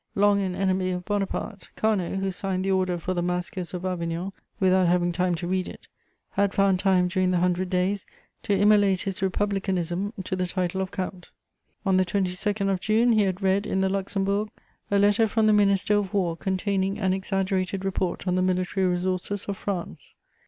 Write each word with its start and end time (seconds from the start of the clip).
Long 0.15 0.41
an 0.41 0.55
enemy 0.55 0.89
of 0.89 1.05
Bonaparte, 1.05 1.69
Carnot, 1.75 2.17
who 2.21 2.31
signed 2.31 2.63
the 2.65 2.71
order 2.71 2.97
for 2.97 3.13
the 3.13 3.21
massacres 3.21 3.71
of 3.75 3.85
Avignon 3.85 4.33
without 4.59 4.87
having 4.87 5.11
time 5.11 5.35
to 5.35 5.45
read 5.47 5.67
it, 5.67 5.87
had 6.31 6.55
found 6.55 6.79
time 6.79 7.07
during 7.07 7.29
the 7.29 7.37
Hundred 7.37 7.69
Days 7.69 8.03
to 8.41 8.55
immolate 8.57 9.01
his 9.03 9.21
republicanism 9.21 10.11
to 10.23 10.35
the 10.35 10.47
title 10.47 10.81
of 10.81 10.89
count. 10.89 11.29
On 11.85 11.97
the 11.97 12.03
22nd 12.05 12.67
of 12.67 12.79
June, 12.81 13.11
he 13.13 13.21
had 13.25 13.43
read, 13.43 13.67
in 13.67 13.81
the 13.81 13.89
Luxembourg, 13.89 14.49
a 14.89 14.97
letter 14.97 15.27
from 15.27 15.45
the 15.45 15.53
Minister 15.53 15.93
of 15.93 16.15
War 16.15 16.35
containing 16.35 16.97
an 16.97 17.13
exaggerated 17.13 17.85
report 17.85 18.27
on 18.27 18.33
the 18.33 18.41
military 18.41 18.87
resources 18.87 19.45
of 19.45 19.55
France. 19.55 20.15